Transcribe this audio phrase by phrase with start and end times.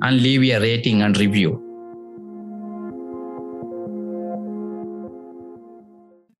[0.00, 1.60] and leave a rating and review.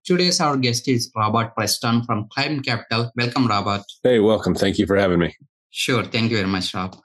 [0.04, 3.12] Today's our guest is Robert Preston from Climb Capital.
[3.16, 3.82] Welcome, Robert.
[4.02, 4.54] Hey, welcome.
[4.54, 5.34] Thank you for having me.
[5.70, 6.04] Sure.
[6.04, 6.96] Thank you very much, Rob.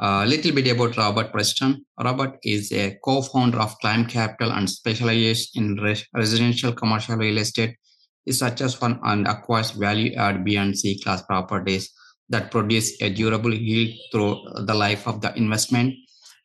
[0.00, 1.84] A uh, little bit about Robert Preston.
[2.02, 7.76] Robert is a co-founder of Climb Capital and specializes in res- residential commercial real estate.
[8.24, 11.92] He searches for and acquires value-add B and C class properties
[12.30, 15.94] that produce a durable yield through the life of the investment.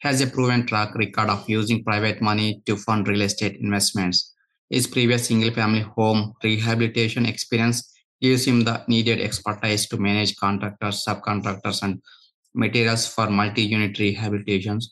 [0.01, 4.35] Has a proven track record of using private money to fund real estate investments
[4.69, 11.03] his previous single family home rehabilitation experience gives him the needed expertise to manage contractors,
[11.07, 12.01] subcontractors, and
[12.53, 14.85] materials for multi unit rehabilitations.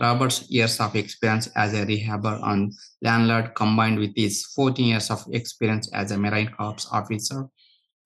[0.00, 5.24] Robert's years of experience as a rehabber and landlord combined with his 14 years of
[5.32, 7.48] experience as a Marine Corps officer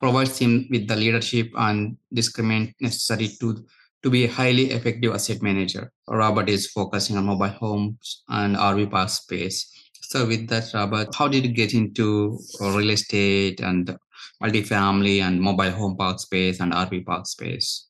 [0.02, 3.64] provides him with the leadership and discriminant necessary to,
[4.02, 5.92] to be a highly effective asset manager.
[6.08, 9.72] Robert is focusing on mobile homes and RV park space
[10.12, 13.96] so with that, Robert, how did you get into real estate and
[14.42, 17.86] multifamily and mobile home park space and RV park space?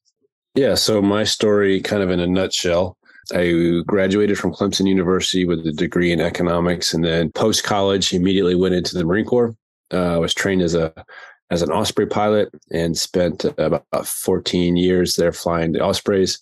[0.54, 2.96] Yeah, so my story, kind of in a nutshell,
[3.34, 8.54] I graduated from Clemson University with a degree in economics, and then post college, immediately
[8.54, 9.56] went into the Marine Corps.
[9.92, 10.92] Uh, I was trained as a
[11.52, 16.38] as an Osprey pilot and spent about 14 years there flying the Ospreys.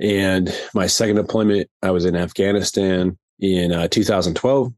[0.00, 4.72] And my second deployment, I was in Afghanistan in uh, 2012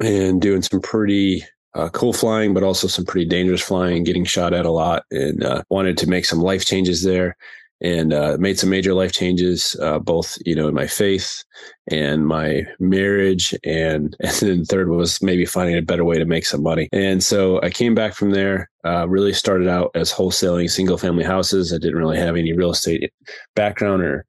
[0.00, 4.52] and doing some pretty uh, cool flying, but also some pretty dangerous flying, getting shot
[4.52, 7.36] at a lot, and uh, wanted to make some life changes there,
[7.80, 11.44] and uh, made some major life changes, uh, both you know in my faith
[11.88, 16.46] and my marriage, and and then third was maybe finding a better way to make
[16.46, 16.88] some money.
[16.92, 18.70] And so I came back from there.
[18.84, 21.72] Uh, really started out as wholesaling single family houses.
[21.72, 23.12] I didn't really have any real estate
[23.54, 24.24] background or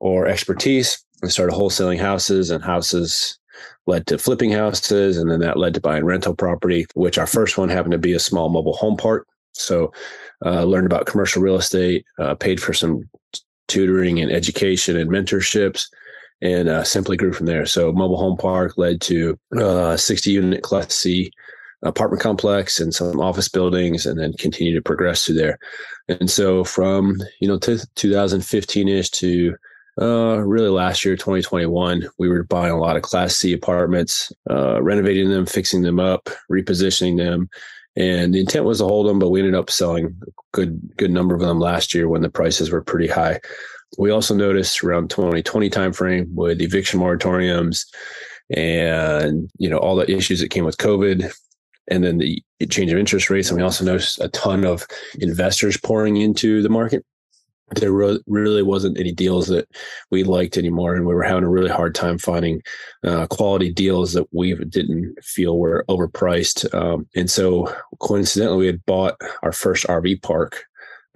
[0.00, 1.02] or expertise.
[1.22, 3.38] I started wholesaling houses and houses
[3.86, 7.56] led to flipping houses, and then that led to buying rental property, which our first
[7.56, 9.26] one happened to be a small mobile home park.
[9.60, 9.92] So,
[10.44, 13.02] uh, learned about commercial real estate, uh, paid for some
[13.68, 15.88] tutoring and education and mentorships,
[16.42, 17.66] and uh, simply grew from there.
[17.66, 21.30] So, mobile home park led to uh, 60 unit Class C
[21.82, 25.58] apartment complex and some office buildings, and then continue to progress through there.
[26.08, 29.56] And so, from you know, 2015 ish to
[30.00, 34.82] uh, really last year, 2021, we were buying a lot of Class C apartments, uh,
[34.82, 37.48] renovating them, fixing them up, repositioning them.
[37.96, 41.10] And the intent was to hold them, but we ended up selling a good, good
[41.10, 43.40] number of them last year when the prices were pretty high.
[43.98, 47.86] We also noticed around 2020 timeframe with eviction moratoriums
[48.50, 51.32] and, you know, all the issues that came with COVID
[51.88, 53.48] and then the change of interest rates.
[53.48, 54.86] And we also noticed a ton of
[55.18, 57.04] investors pouring into the market
[57.72, 59.68] there re- really wasn't any deals that
[60.10, 62.62] we liked anymore and we were having a really hard time finding
[63.04, 68.84] uh, quality deals that we didn't feel were overpriced um, and so coincidentally we had
[68.86, 70.64] bought our first rv park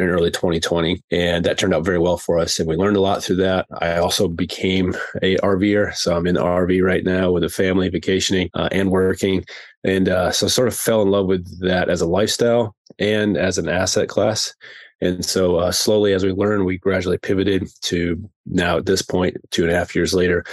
[0.00, 3.02] in early 2020 and that turned out very well for us and we learned a
[3.02, 3.66] lot through that.
[3.80, 7.88] I also became a rver so i'm in the rv right now with a family
[7.90, 9.44] vacationing uh, and working
[9.84, 13.58] and uh, so sort of fell in love with that as a lifestyle and as
[13.58, 14.54] an asset class
[15.00, 19.36] and so, uh, slowly as we learned, we gradually pivoted to now at this point,
[19.50, 20.44] two and a half years later,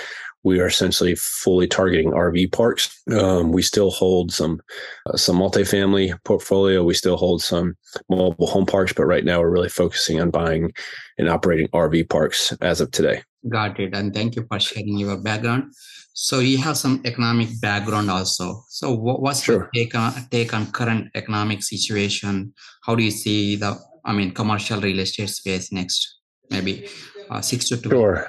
[0.44, 3.04] we are essentially fully targeting RV parks.
[3.12, 4.62] Um, we still hold some
[5.06, 6.84] uh, some multifamily portfolio.
[6.84, 7.76] We still hold some
[8.10, 10.72] mobile home parks, but right now we're really focusing on buying
[11.18, 13.24] and operating RV parks as of today.
[13.50, 15.74] Got it, and thank you for sharing your background.
[16.14, 18.64] So you have some economic background also.
[18.70, 19.56] So what's sure.
[19.56, 22.54] your take on take on current economic situation?
[22.84, 23.78] How do you see the
[24.08, 26.20] I mean, commercial real estate space next,
[26.50, 26.88] maybe
[27.30, 27.90] uh, six to two.
[27.90, 28.28] Sure.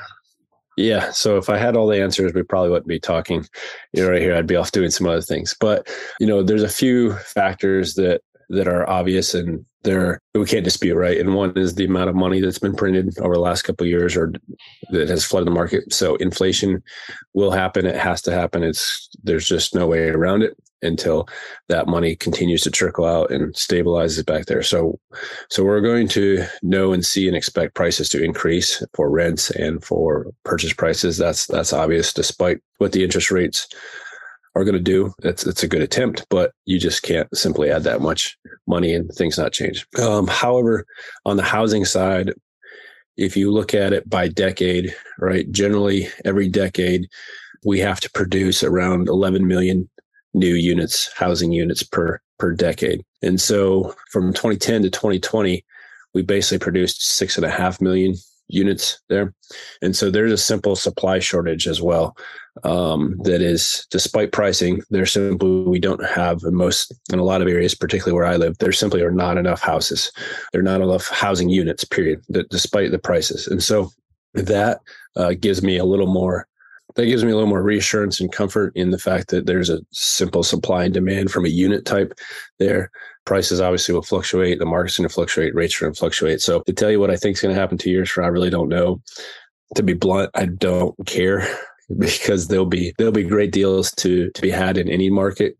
[0.76, 1.10] Yeah.
[1.10, 3.46] So if I had all the answers, we probably wouldn't be talking,
[3.92, 4.34] you know, right here.
[4.34, 5.56] I'd be off doing some other things.
[5.58, 5.88] But
[6.20, 8.20] you know, there's a few factors that
[8.50, 11.18] that are obvious and they're we can't dispute, right?
[11.18, 13.90] And one is the amount of money that's been printed over the last couple of
[13.90, 14.32] years or
[14.90, 15.92] that has flooded the market.
[15.92, 16.82] So inflation
[17.34, 17.86] will happen.
[17.86, 18.62] It has to happen.
[18.62, 20.56] It's there's just no way around it.
[20.82, 21.28] Until
[21.68, 24.62] that money continues to trickle out and stabilizes back there.
[24.62, 24.98] So,
[25.50, 29.82] so we're going to know and see and expect prices to increase for rents and
[29.84, 31.16] for purchase prices.
[31.16, 33.68] That's that's obvious, despite what the interest rates
[34.54, 35.12] are going to do.
[35.22, 38.36] It's it's a good attempt, but you just can't simply add that much
[38.66, 39.86] money and things not change.
[40.00, 40.84] Um, however,
[41.24, 42.32] on the housing side,
[43.16, 47.08] if you look at it by decade, right, generally every decade
[47.64, 49.88] we have to produce around 11 million
[50.38, 53.04] new units, housing units per per decade.
[53.22, 55.64] And so from 2010 to 2020,
[56.14, 58.14] we basically produced six and a half million
[58.48, 59.34] units there.
[59.82, 62.16] And so there's a simple supply shortage as well.
[62.64, 67.42] Um, that is, despite pricing, there's simply, we don't have in most, in a lot
[67.42, 70.10] of areas, particularly where I live, there simply are not enough houses.
[70.52, 73.46] There are not enough housing units, period, that, despite the prices.
[73.46, 73.90] And so
[74.34, 74.80] that
[75.14, 76.48] uh, gives me a little more
[76.98, 79.80] that gives me a little more reassurance and comfort in the fact that there's a
[79.92, 82.12] simple supply and demand from a unit type
[82.58, 82.90] there.
[83.24, 84.58] Prices obviously will fluctuate.
[84.58, 85.54] The market's going to fluctuate.
[85.54, 86.40] Rates are going to fluctuate.
[86.40, 88.28] So to tell you what I think is going to happen two years from I
[88.28, 89.00] really don't know.
[89.76, 91.46] To be blunt, I don't care
[91.98, 95.56] because there'll be there'll be great deals to to be had in any market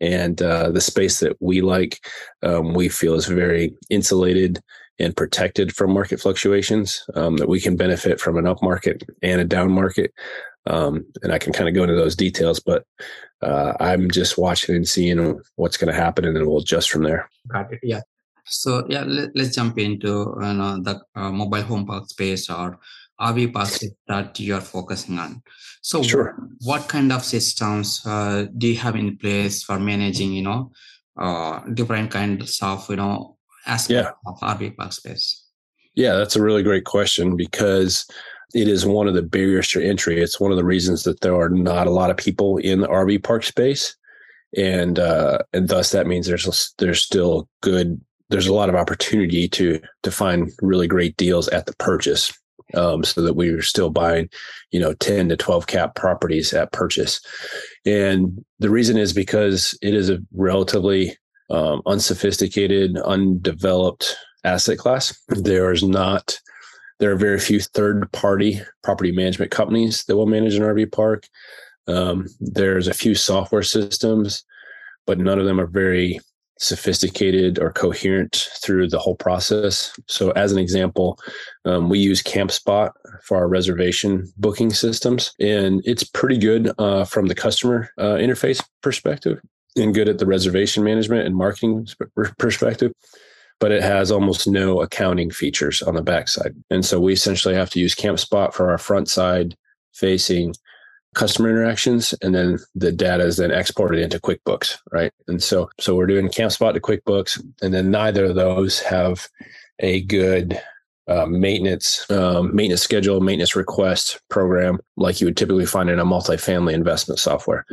[0.00, 2.00] and uh, the space that we like
[2.42, 4.60] um, we feel is very insulated
[4.98, 9.40] and protected from market fluctuations um, that we can benefit from an up market and
[9.40, 10.12] a down market
[10.66, 12.84] um, and I can kind of go into those details, but
[13.42, 17.02] uh, I'm just watching and seeing what's going to happen, and then we'll adjust from
[17.02, 17.28] there.
[17.48, 17.80] Got it.
[17.82, 18.00] Yeah.
[18.46, 22.78] So yeah, let, us jump into you know the uh, mobile home park space or
[23.20, 25.42] RV parks that you are focusing on.
[25.82, 26.34] So sure.
[26.60, 30.72] what, what kind of systems uh, do you have in place for managing you know
[31.16, 33.36] uh, different kinds of you know
[33.66, 34.30] aspects yeah.
[34.30, 35.46] of RV park space?
[35.94, 38.06] Yeah, that's a really great question because
[38.54, 40.20] it is one of the barriers to entry.
[40.20, 42.88] It's one of the reasons that there are not a lot of people in the
[42.88, 43.96] RV park space,
[44.56, 48.00] and uh, and thus that means there's there's still good.
[48.28, 52.32] There's a lot of opportunity to to find really great deals at the purchase,
[52.74, 54.28] um, so that we are still buying,
[54.70, 57.20] you know, ten to twelve cap properties at purchase,
[57.86, 61.16] and the reason is because it is a relatively
[61.50, 65.18] um, unsophisticated, undeveloped asset class.
[65.28, 66.38] There is not
[67.00, 71.26] there are very few third party property management companies that will manage an RV park.
[71.88, 74.44] Um, there's a few software systems,
[75.06, 76.20] but none of them are very
[76.58, 79.98] sophisticated or coherent through the whole process.
[80.08, 81.18] So, as an example,
[81.64, 82.90] um, we use CampSpot
[83.24, 88.62] for our reservation booking systems, and it's pretty good uh, from the customer uh, interface
[88.82, 89.40] perspective
[89.76, 91.86] and good at the reservation management and marketing
[92.38, 92.92] perspective
[93.60, 96.54] but it has almost no accounting features on the backside.
[96.70, 99.54] And so we essentially have to use CampSpot for our front side
[99.92, 100.54] facing
[101.14, 105.12] customer interactions and then the data is then exported into QuickBooks, right?
[105.28, 109.28] And so so we're doing CampSpot to QuickBooks and then neither of those have
[109.80, 110.60] a good
[111.10, 116.04] uh, maintenance um, maintenance schedule, maintenance request program like you would typically find in a
[116.04, 117.66] multifamily investment software.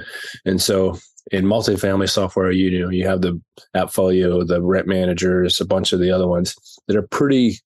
[0.45, 0.97] And so
[1.31, 3.39] in multifamily software, you, know, you have the
[3.75, 6.55] AppFolio, the rent managers, a bunch of the other ones
[6.87, 7.59] that are pretty,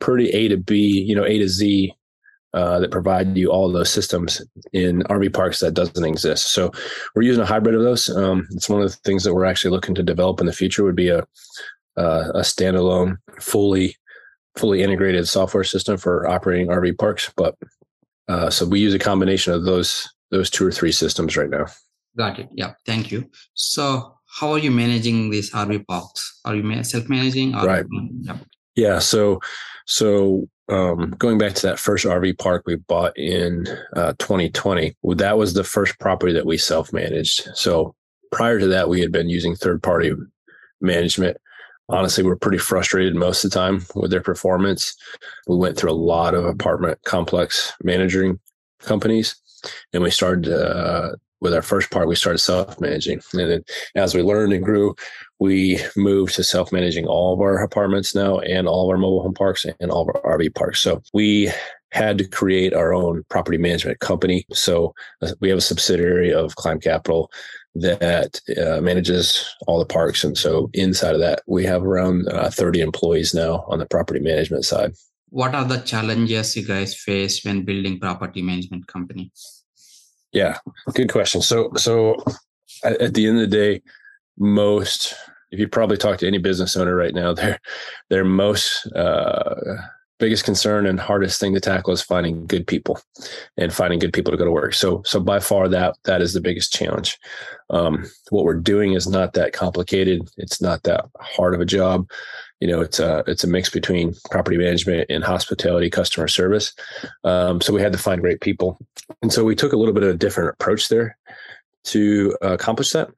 [0.00, 1.94] pretty A to B, you know, A to Z
[2.54, 6.52] uh, that provide you all those systems in RV parks that doesn't exist.
[6.52, 6.72] So
[7.14, 8.08] we're using a hybrid of those.
[8.08, 10.82] Um, it's one of the things that we're actually looking to develop in the future
[10.82, 11.24] would be a
[11.96, 13.96] uh, a standalone, fully
[14.56, 17.32] fully integrated software system for operating RV parks.
[17.36, 17.56] But
[18.28, 21.66] uh, so we use a combination of those those two or three systems right now.
[22.16, 22.48] Got it.
[22.52, 22.74] Yeah.
[22.86, 23.30] Thank you.
[23.54, 26.40] So, how are you managing these RV parks?
[26.44, 27.52] Are you self-managing?
[27.52, 27.84] right.
[28.22, 28.36] yeah.
[28.74, 28.98] yeah.
[28.98, 29.40] So,
[29.86, 35.38] so um, going back to that first RV park we bought in uh, 2020, that
[35.38, 37.48] was the first property that we self-managed.
[37.54, 37.94] So
[38.32, 40.14] prior to that, we had been using third-party
[40.80, 41.36] management.
[41.88, 44.96] Honestly, we're pretty frustrated most of the time with their performance.
[45.46, 48.40] We went through a lot of apartment complex managing
[48.80, 49.36] companies,
[49.92, 51.12] and we started uh,
[51.44, 53.20] with our first part, we started self managing.
[53.34, 53.64] And then
[53.96, 54.94] as we learned and grew,
[55.38, 59.22] we moved to self managing all of our apartments now and all of our mobile
[59.22, 60.80] home parks and all of our RV parks.
[60.80, 61.52] So we
[61.92, 64.46] had to create our own property management company.
[64.52, 67.30] So uh, we have a subsidiary of Climb Capital
[67.74, 70.24] that uh, manages all the parks.
[70.24, 74.20] And so inside of that, we have around uh, 30 employees now on the property
[74.20, 74.92] management side.
[75.30, 79.32] What are the challenges you guys face when building property management company?
[80.32, 80.58] Yeah,
[80.94, 81.42] good question.
[81.42, 82.16] So, so
[82.84, 83.82] at, at the end of the day,
[84.38, 85.14] most
[85.54, 87.60] if you probably talk to any business owner right now, they're
[88.10, 89.54] they're most uh,
[90.18, 93.00] biggest concern and hardest thing to tackle is finding good people
[93.56, 94.74] and finding good people to go to work.
[94.74, 97.18] So, so by far that that is the biggest challenge.
[97.70, 100.28] Um, what we're doing is not that complicated.
[100.36, 102.08] It's not that hard of a job.
[102.60, 106.72] You know, it's a it's a mix between property management and hospitality customer service.
[107.24, 108.78] Um, so we had to find great people,
[109.20, 111.18] and so we took a little bit of a different approach there
[111.84, 113.10] to accomplish that.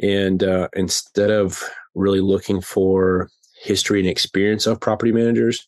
[0.00, 1.62] And uh, instead of
[1.94, 3.28] really looking for
[3.60, 5.66] history and experience of property managers,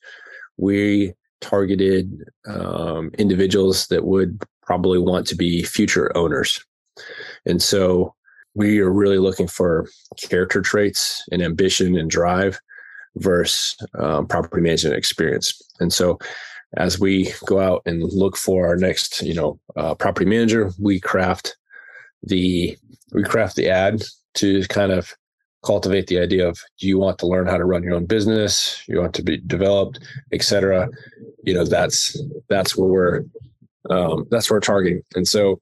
[0.61, 6.65] we targeted um, individuals that would probably want to be future owners.
[7.47, 8.15] And so
[8.55, 9.89] we are really looking for
[10.21, 12.61] character traits and ambition and drive
[13.17, 15.61] versus um, property management experience.
[15.81, 16.19] And so
[16.77, 21.01] as we go out and look for our next, you know, uh, property manager, we
[21.01, 21.57] craft
[22.23, 22.77] the
[23.13, 24.03] we craft the ad
[24.35, 25.13] to kind of
[25.65, 28.83] cultivate the idea of do you want to learn how to run your own business?
[28.89, 30.01] You want to be developed
[30.33, 30.89] etc
[31.43, 33.25] you know that's that's where we're
[33.89, 35.03] um, that's where we're targeting.
[35.15, 35.61] And so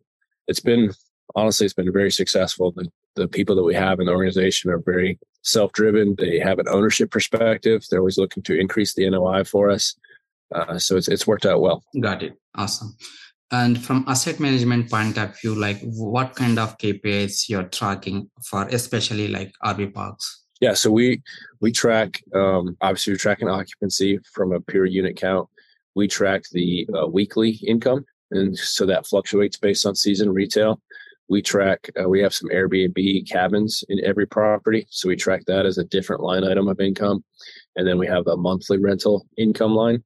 [0.48, 0.92] it's been
[1.34, 2.72] honestly it's been very successful.
[2.72, 6.16] The, the people that we have in the organization are very self-driven.
[6.18, 7.84] They have an ownership perspective.
[7.88, 9.94] They're always looking to increase the noi for us.
[10.54, 11.84] Uh, so it's, it's worked out well.
[12.00, 12.34] Got it.
[12.54, 12.96] Awesome
[13.50, 18.66] and from asset management point of view, like what kind of KPIs you're tracking for,
[18.68, 20.44] especially like RV parks?
[20.60, 21.22] Yeah, so we
[21.60, 25.48] we track um, obviously we're tracking occupancy from a pure unit count.
[25.94, 30.80] We track the uh, weekly income, and so that fluctuates based on season retail.
[31.28, 35.64] We track uh, we have some Airbnb cabins in every property, so we track that
[35.64, 37.24] as a different line item of income,
[37.76, 40.02] and then we have a monthly rental income line,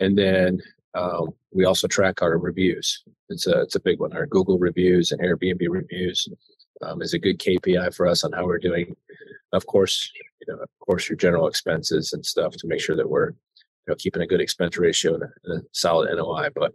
[0.00, 0.60] and then
[0.94, 3.02] um, we also track our reviews.
[3.28, 4.12] It's a it's a big one.
[4.12, 6.28] Our Google reviews and Airbnb reviews
[6.82, 8.96] um, is a good KPI for us on how we're doing.
[9.52, 13.08] Of course, you know, of course, your general expenses and stuff to make sure that
[13.08, 16.48] we're you know keeping a good expense ratio and a, a solid NOI.
[16.54, 16.72] But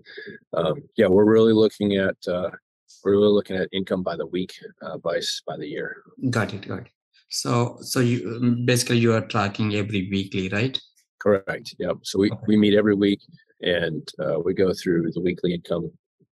[0.54, 2.52] um, yeah, we're really looking at uh,
[3.04, 6.04] we're really looking at income by the week, uh, by by the year.
[6.30, 6.68] Got it.
[6.68, 6.88] Got it.
[7.30, 10.80] So so you basically you are tracking every weekly, right?
[11.20, 11.76] Correct.
[11.80, 11.98] Yep.
[12.04, 13.20] So we, we meet every week
[13.62, 15.92] and uh, we go through the weekly income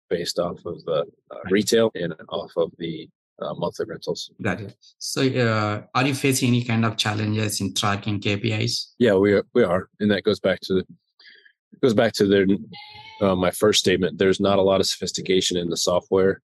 [0.09, 3.09] based off of the uh, retail and off of the
[3.41, 4.29] uh, monthly rentals.
[4.41, 4.75] Got it.
[4.97, 8.93] So, uh, are you facing any kind of challenges in tracking KPIs?
[8.99, 9.45] Yeah, we are.
[9.53, 10.85] We are, and that goes back to the,
[11.81, 12.45] goes back to their
[13.21, 14.17] uh, my first statement.
[14.17, 16.41] There's not a lot of sophistication in the software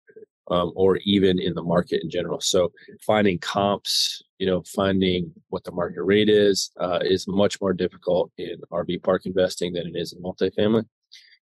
[0.49, 2.41] um, or even in the market in general.
[2.41, 2.71] So
[3.05, 8.31] finding comps, you know, finding what the market rate is, uh, is much more difficult
[8.37, 10.85] in RV park investing than it is in multifamily.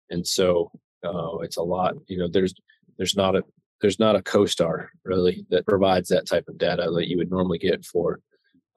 [0.10, 0.72] And so
[1.06, 2.54] uh, it's a lot, you know, there's,
[2.98, 3.44] there's not a,
[3.82, 7.60] there's not a CoStar really that provides that type of data that you would normally
[7.60, 8.20] get for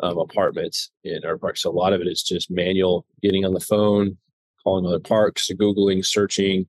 [0.00, 1.62] um, apartments in our parks.
[1.62, 4.19] So a lot of it is just manual getting on the phone,
[4.62, 6.67] calling other parks, Googling, searching.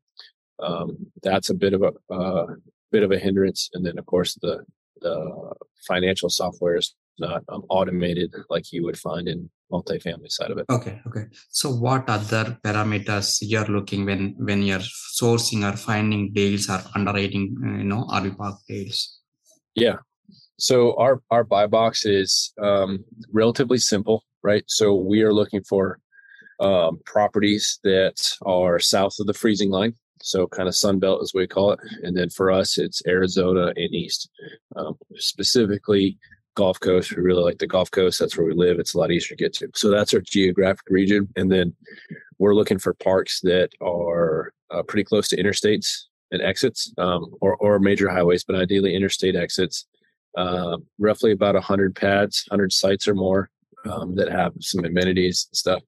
[0.60, 2.48] Um, that's a bit of a, uh,
[2.94, 3.70] bit of a hindrance.
[3.74, 4.64] And then, of course, the
[5.02, 5.54] the
[5.88, 10.66] financial software is not um, automated like you would find in multifamily side of it.
[10.70, 11.26] Okay, okay.
[11.50, 14.88] So, what other parameters you're looking when when you're
[15.20, 19.20] sourcing or finding deals or underwriting, you know, RV park deals?
[19.76, 19.98] Yeah.
[20.60, 24.64] So our our buy box is um, relatively simple, right?
[24.68, 26.00] So we are looking for
[26.60, 31.34] um, properties that are south of the freezing line so kind of sun belt as
[31.34, 34.30] we call it and then for us it's arizona and east
[34.76, 36.18] um, specifically
[36.56, 37.16] gulf coast.
[37.16, 38.20] We really like the gulf coast.
[38.20, 38.80] That's where we live.
[38.80, 39.70] It's a lot easier to get to.
[39.76, 41.28] So that's our geographic region.
[41.36, 41.74] And then
[42.40, 47.56] we're looking for parks that are uh, pretty close to interstates and exits um, or,
[47.58, 49.86] or major highways but ideally interstate exits.
[50.38, 53.50] Uh, roughly about 100 pads 100 sites or more
[53.86, 55.84] um, that have some amenities and stuff.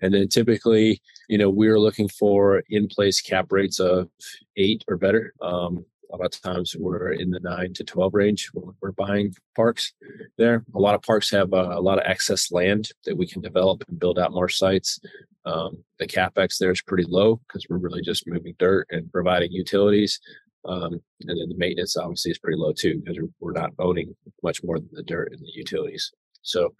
[0.00, 4.08] And then typically, you know, we're looking for in place cap rates of
[4.56, 5.32] eight or better.
[5.40, 9.34] Um, a lot of times we're in the nine to 12 range when we're buying
[9.54, 9.92] parks
[10.38, 10.64] there.
[10.74, 13.84] A lot of parks have uh, a lot of excess land that we can develop
[13.88, 15.00] and build out more sites.
[15.44, 19.52] Um, the capex there is pretty low because we're really just moving dirt and providing
[19.52, 20.20] utilities.
[20.66, 24.62] Um, and then the maintenance obviously is pretty low too because we're not owning much
[24.62, 26.12] more than the dirt and the utilities.
[26.42, 26.74] So,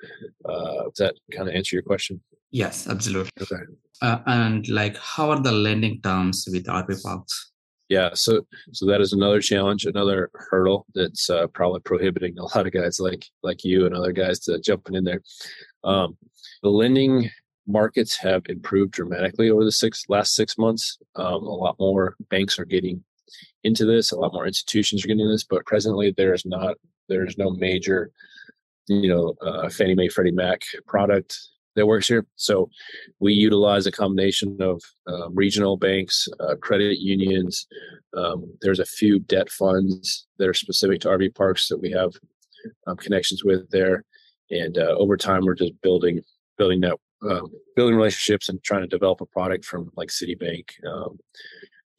[0.47, 2.21] uh, does that kind of answer your question?
[2.51, 3.31] Yes, absolutely.
[3.41, 3.63] Okay.
[4.03, 7.50] Uh, and like, how are the lending terms with RV parks?
[7.91, 12.67] Yeah, so so that is another challenge, another hurdle that's uh, probably prohibiting a lot
[12.67, 15.21] of guys like like you and other guys to jumping in there.
[15.85, 16.17] Um,
[16.63, 17.31] the lending
[17.67, 20.99] markets have improved dramatically over the six last six months.
[21.17, 23.05] Um, a lot more banks are getting
[23.65, 24.13] into this.
[24.13, 26.77] A lot more institutions are getting this, but presently there is not
[27.09, 28.13] there is no major
[28.91, 31.39] you know, uh, Fannie Mae, Freddie Mac product
[31.77, 32.27] that works here.
[32.37, 32.69] So
[33.21, 37.67] we utilize a combination of um, regional banks, uh, credit unions.
[38.17, 42.13] Um, there's a few debt funds that are specific to RV parks that we have
[42.87, 44.05] um, connections with there.
[44.51, 46.21] And uh, over time, we're just building
[46.59, 46.97] building that
[47.29, 47.43] uh,
[47.77, 51.19] building relationships and trying to develop a product from like Citibank um,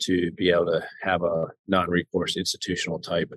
[0.02, 3.32] to be able to have a non-recourse institutional type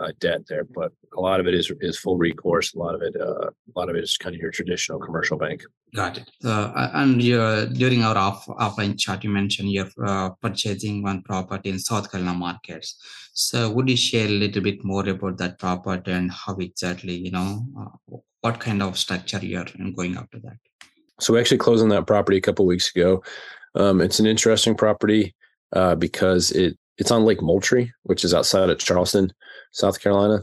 [0.00, 2.74] uh, debt there, but a lot of it is is full recourse.
[2.74, 5.38] A lot of it, uh, a lot of it is kind of your traditional commercial
[5.38, 5.62] bank.
[5.94, 6.30] Got it.
[6.44, 11.78] Uh, and during our off, offline chat, you mentioned you're uh, purchasing one property in
[11.78, 12.96] South Carolina markets.
[13.32, 17.30] So, would you share a little bit more about that property and how exactly, you
[17.30, 20.56] know, uh, what kind of structure you're going after that?
[21.20, 23.22] So, we actually closed on that property a couple weeks ago.
[23.76, 25.34] Um, it's an interesting property
[25.72, 29.32] uh, because it it's on Lake Moultrie, which is outside of Charleston,
[29.74, 30.42] South Carolina.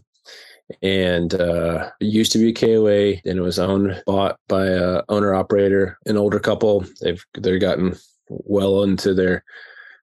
[0.81, 5.01] And uh, it used to be a KOA, and it was owned, bought by a
[5.09, 6.85] owner operator, an older couple.
[7.01, 7.95] They've they're gotten
[8.29, 9.43] well into their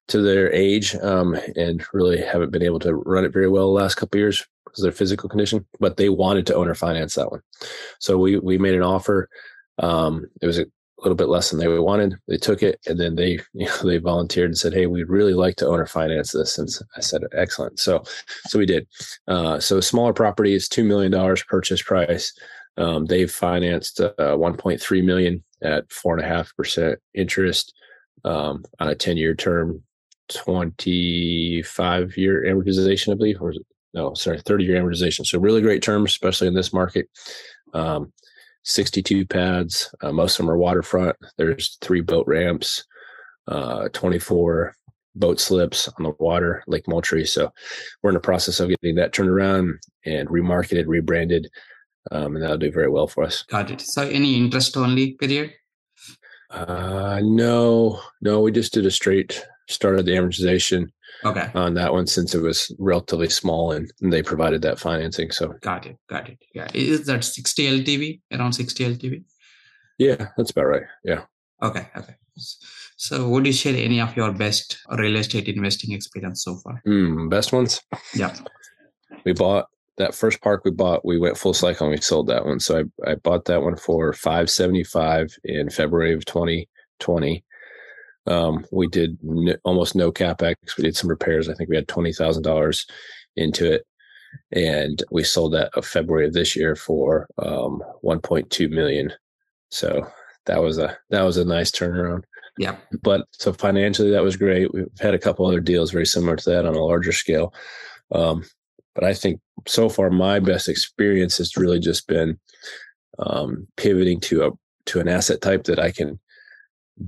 [0.09, 3.81] to their age, um, and really haven't been able to run it very well the
[3.81, 5.65] last couple years because of their physical condition.
[5.81, 7.41] But they wanted to owner finance that one,
[7.99, 9.31] so we we made an offer.
[9.79, 10.67] Um, it was a
[10.99, 12.17] a little bit less than they wanted.
[12.27, 15.35] They took it and then they, you know, they volunteered and said, Hey, we'd really
[15.35, 16.59] like to owner finance this.
[16.59, 17.79] And I said, excellent.
[17.79, 18.03] So,
[18.47, 18.87] so we did.
[19.27, 22.33] Uh, so smaller property is $2 million purchase price.
[22.77, 27.75] Um, they've financed uh, 1.3 million at four and a half percent interest
[28.25, 29.83] um, on a 10 year term,
[30.29, 33.53] 25 year amortization, I believe, or
[33.95, 35.27] no, sorry, 30 year amortization.
[35.27, 37.09] So really great terms, especially in this market.
[37.75, 38.13] Um,
[38.69, 39.93] 62 pads.
[40.03, 41.17] Uh, most of them are waterfront.
[41.37, 42.85] There's three boat ramps,
[43.47, 44.75] uh, 24
[45.15, 47.25] boat slips on the water, Lake Moultrie.
[47.25, 47.51] So
[48.03, 51.49] we're in the process of getting that turned around and remarketed, rebranded,
[52.13, 53.43] um, and that'll do very well for us.
[53.45, 53.81] Got it.
[53.81, 55.55] So any interest only period?
[56.51, 60.91] Uh, no, no, we just did a straight start of the amortization
[61.25, 61.51] okay.
[61.55, 65.55] on that one since it was relatively small and, they provided that financing so.
[65.61, 66.69] Got it got it yeah.
[66.75, 69.25] Is that 60 ltv around 60 ltv
[69.99, 71.23] yeah that's about right yeah.
[71.63, 72.15] Okay okay.
[72.97, 76.83] So would you share any of your best real estate investing experience so far?
[76.87, 77.81] Mm, best ones?
[78.15, 78.35] Yeah.
[79.25, 79.67] We bought
[79.99, 82.61] that first park we bought we went full cycle and we sold that one.
[82.61, 87.45] So i, I bought that one for 575 in february of 2020
[88.29, 90.55] um, we did n- almost no capex.
[90.77, 91.49] We did some repairs.
[91.49, 92.87] I think we had twenty thousand dollars
[93.37, 93.87] into it,
[94.53, 99.13] and we sold that of February of this year for um, one point two million.
[99.71, 100.07] So
[100.47, 102.25] that was a that was a nice turnaround.
[102.59, 102.77] Yeah.
[103.03, 104.73] But so financially, that was great.
[104.75, 107.55] We've had a couple other deals very similar to that on a larger scale.
[108.13, 108.45] Um,
[108.95, 112.39] but I think so far my best experience has really just been
[113.21, 114.51] um, pivoting to a
[114.87, 116.19] to an asset type that I can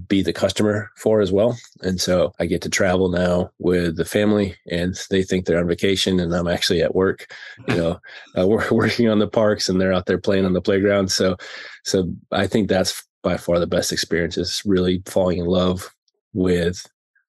[0.07, 1.59] be the customer for as well.
[1.83, 5.67] And so I get to travel now with the family and they think they're on
[5.67, 7.33] vacation and I'm actually at work,
[7.69, 8.01] you know,
[8.39, 11.11] uh, we're working on the parks and they're out there playing on the playground.
[11.11, 11.37] So,
[11.85, 15.95] so I think that's by far the best experience is really falling in love
[16.33, 16.87] with,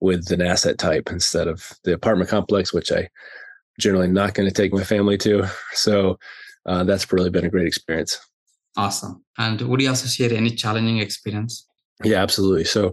[0.00, 3.08] with an asset type instead of the apartment complex, which I
[3.80, 5.46] generally not going to take my family to.
[5.72, 6.18] So
[6.66, 8.18] uh, that's really been a great experience.
[8.76, 9.24] Awesome.
[9.38, 11.66] And would you also share any challenging experience?
[12.04, 12.64] Yeah, absolutely.
[12.64, 12.92] So,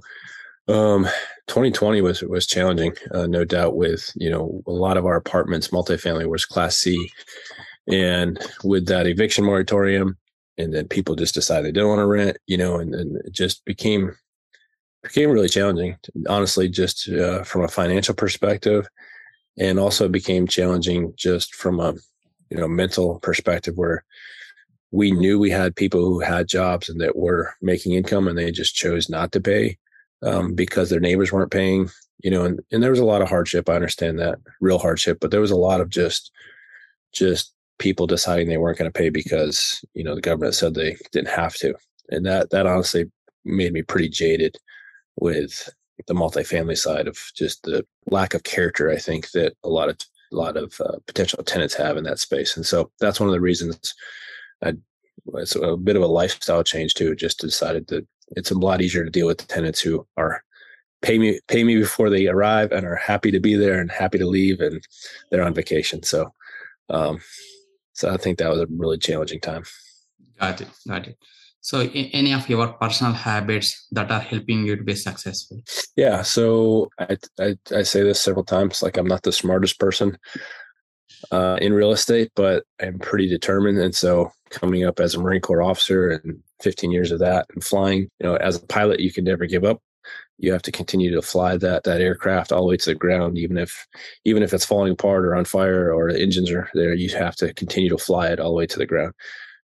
[0.68, 1.08] um,
[1.48, 3.76] 2020 was was challenging, uh, no doubt.
[3.78, 7.10] With you know a lot of our apartments, multifamily was Class C,
[7.88, 10.18] and with that eviction moratorium,
[10.58, 13.34] and then people just decided they didn't want to rent, you know, and then it
[13.34, 14.16] just became
[15.04, 15.98] became really challenging.
[16.30, 18.88] Honestly, just uh, from a financial perspective,
[19.60, 21.94] and also became challenging just from a
[22.50, 24.04] you know mental perspective, where
[24.92, 28.52] we knew we had people who had jobs and that were making income and they
[28.52, 29.78] just chose not to pay
[30.24, 31.90] um, because their neighbors weren't paying
[32.24, 33.70] you know and, and there was a lot of hardship.
[33.70, 36.32] I understand that real hardship but there was a lot of just
[37.14, 40.98] just people deciding they weren't going to pay because you know the government said they
[41.12, 41.74] didn't have to.
[42.10, 43.06] And that that honestly
[43.46, 44.58] made me pretty jaded
[45.18, 45.70] with
[46.08, 49.98] the multifamily side of just the lack of character i think that a lot of
[50.32, 52.56] a lot of uh, potential tenants have in that space.
[52.56, 53.94] And so that's one of the reasons
[54.64, 54.74] I,
[55.36, 57.16] it's a bit of a lifestyle change too.
[57.16, 60.44] Just decided that it's a lot easier to deal with tenants who are
[61.02, 64.18] pay me pay me before they arrive and are happy to be there and happy
[64.18, 64.84] to leave and
[65.30, 66.04] they're on vacation.
[66.04, 66.34] So,
[66.90, 67.20] um,
[67.94, 69.64] so I think that was a really challenging time.
[70.40, 70.68] Got it.
[70.88, 71.18] Got it.
[71.62, 75.62] So, any of your personal habits that are helping you to be successful?
[75.98, 76.22] Yeah.
[76.22, 78.82] So I, I, I say this several times.
[78.82, 80.18] Like I'm not the smartest person
[81.32, 83.80] uh, in real estate, but I'm pretty determined.
[83.80, 87.64] And so coming up as a Marine Corps officer and 15 years of that and
[87.64, 88.10] flying.
[88.20, 89.82] You know, as a pilot, you can never give up.
[90.38, 93.38] You have to continue to fly that that aircraft all the way to the ground,
[93.38, 93.86] even if
[94.24, 96.94] even if it's falling apart or on fire or the engines are there.
[96.94, 99.14] You have to continue to fly it all the way to the ground.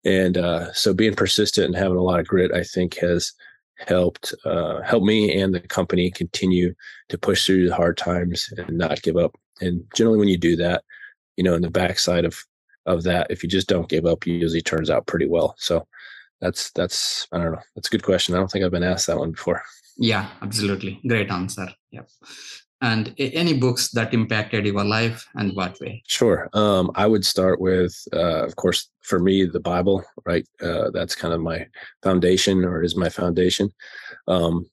[0.04, 3.32] And uh, so, being persistent and having a lot of grit, I think, has
[3.78, 6.74] helped uh, help me and the company continue
[7.08, 9.36] to push through the hard times and not give up.
[9.60, 10.82] And generally, when you do that,
[11.36, 12.38] you know, in the backside of
[12.86, 15.54] of that, if you just don't give up, usually turns out pretty well.
[15.58, 15.86] So
[16.40, 17.62] that's that's I don't know.
[17.74, 18.34] That's a good question.
[18.34, 19.62] I don't think I've been asked that one before.
[19.96, 21.00] Yeah, absolutely.
[21.06, 21.68] Great answer.
[21.92, 22.08] Yep.
[22.84, 26.02] And any books that impacted your life and what way?
[26.06, 26.50] Sure.
[26.52, 30.46] Um, I would start with, uh, of course, for me, the Bible, right?
[30.60, 31.66] Uh, that's kind of my
[32.02, 33.70] foundation or is my foundation.
[34.28, 34.66] Um,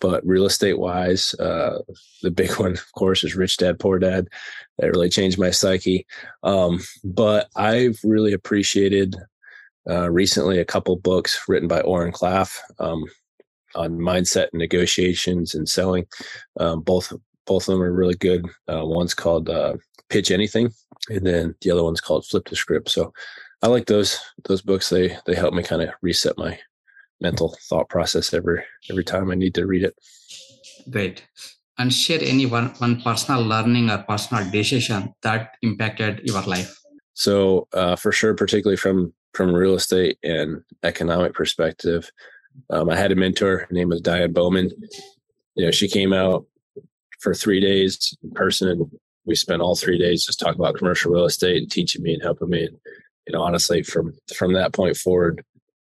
[0.00, 1.80] but real estate wise, uh,
[2.22, 4.28] the big one, of course, is Rich Dad, Poor Dad.
[4.78, 6.06] That really changed my psyche.
[6.42, 9.14] Um, but I've really appreciated
[9.86, 13.04] uh, recently a couple books written by Oren Klaff um,
[13.74, 16.06] on mindset and negotiations and selling.
[16.58, 17.12] Um, both
[17.48, 18.44] both of them are really good.
[18.70, 19.74] Uh, one's called uh,
[20.10, 20.70] Pitch Anything,
[21.08, 22.90] and then the other one's called Flip the Script.
[22.90, 23.12] So
[23.62, 24.90] I like those those books.
[24.90, 26.58] They they help me kind of reset my
[27.20, 29.96] mental thought process every every time I need to read it.
[30.90, 31.26] Great.
[31.78, 36.76] And share any one, one personal learning or personal decision that impacted your life.
[37.14, 42.10] So uh, for sure, particularly from from real estate and economic perspective,
[42.70, 43.58] um, I had a mentor.
[43.58, 44.70] Her name was Diane Bowman.
[45.54, 46.46] You know, she came out
[47.18, 48.90] for three days in person, and
[49.24, 52.22] we spent all three days just talking about commercial real estate and teaching me and
[52.22, 52.64] helping me.
[52.66, 52.76] And
[53.26, 55.44] you know, honestly, from from that point forward,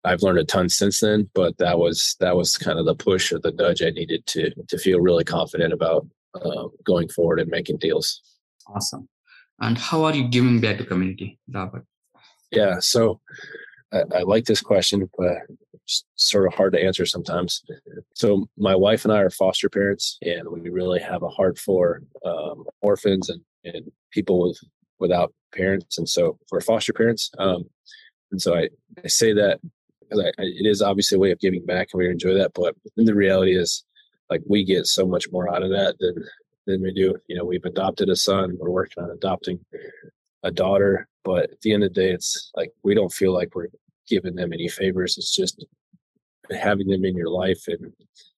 [0.03, 1.29] I've learned a ton since then.
[1.33, 4.51] But that was that was kind of the push or the nudge I needed to
[4.69, 8.21] to feel really confident about uh, going forward and making deals.
[8.67, 9.07] Awesome.
[9.61, 11.85] And how are you giving back to community, Robert?
[12.51, 13.21] Yeah, so
[13.93, 15.37] I, I like this question, but
[16.15, 17.63] sort of hard to answer sometimes.
[18.13, 22.01] So my wife and I are foster parents, and we really have a heart for
[22.25, 24.59] um, orphans and, and people with
[24.99, 27.29] without parents, and so for foster parents.
[27.37, 27.65] Um,
[28.31, 28.69] and so I,
[29.03, 29.59] I say that
[30.01, 32.51] because it is obviously a way of giving back, and we enjoy that.
[32.53, 33.83] But the reality is,
[34.29, 36.15] like we get so much more out of that than
[36.65, 37.15] than we do.
[37.27, 38.57] You know, we've adopted a son.
[38.59, 39.59] We're working on adopting
[40.43, 43.55] a daughter, but at the end of the day, it's like we don't feel like
[43.55, 43.67] we're
[44.07, 45.17] giving them any favors.
[45.17, 45.65] It's just
[46.51, 47.91] having them in your life and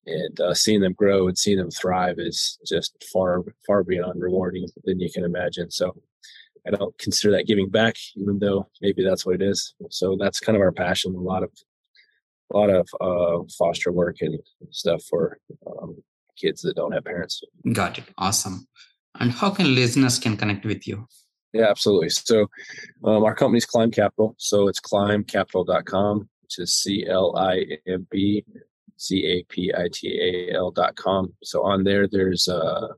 [0.06, 4.66] and uh, seeing them grow and seeing them thrive is just far far beyond rewarding
[4.84, 5.70] than you can imagine.
[5.70, 5.94] So
[6.66, 9.74] I don't consider that giving back, even though maybe that's what it is.
[9.90, 11.14] So that's kind of our passion.
[11.14, 11.50] A lot of
[12.52, 14.38] a lot of uh, foster work and
[14.70, 15.96] stuff for um,
[16.36, 17.42] kids that don't have parents.
[17.72, 18.04] Got it.
[18.16, 18.66] Awesome.
[19.20, 21.06] And how can listeners can connect with you?
[21.52, 22.10] Yeah, absolutely.
[22.10, 22.46] So
[23.04, 24.34] um, our company's Climb Capital.
[24.38, 28.44] So it's climbcapital.com, which is C L I M B
[28.96, 31.32] C A P I T A L dot com.
[31.42, 32.88] So on there, there's a,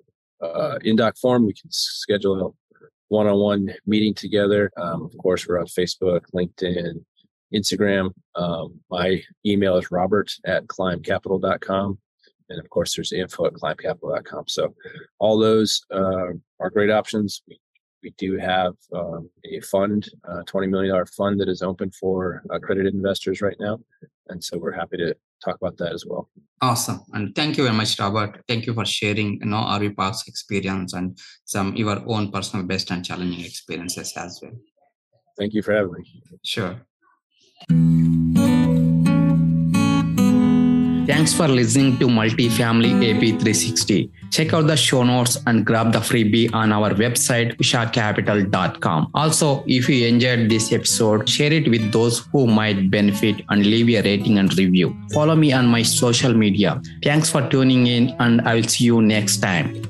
[0.40, 1.46] a in-doc form.
[1.46, 2.76] We can schedule a
[3.08, 4.70] one-on-one meeting together.
[4.76, 7.04] Um, of course, we're on Facebook, LinkedIn,
[7.54, 8.12] Instagram.
[8.34, 11.98] Um, my email is robert at climbcapital.com.
[12.48, 14.44] And of course, there's info at climbcapital.com.
[14.48, 14.74] So
[15.18, 17.42] all those uh, are great options.
[17.48, 17.58] We
[18.02, 22.94] we do have um, a fund, a $20 million fund that is open for accredited
[22.94, 23.78] investors right now.
[24.28, 26.28] And so we're happy to talk about that as well.
[26.60, 27.02] Awesome.
[27.12, 28.42] And thank you very much, Robert.
[28.46, 32.90] Thank you for sharing you know, RV Park's experience and some your own personal best
[32.90, 34.52] and challenging experiences as well.
[35.38, 36.22] Thank you for having me.
[36.44, 36.80] Sure.
[41.10, 44.10] Thanks for listening to Multifamily AP360.
[44.30, 49.10] Check out the show notes and grab the freebie on our website, ushacapital.com.
[49.14, 53.88] Also, if you enjoyed this episode, share it with those who might benefit and leave
[53.88, 54.96] a rating and review.
[55.12, 56.80] Follow me on my social media.
[57.02, 59.82] Thanks for tuning in, and I will see you next time.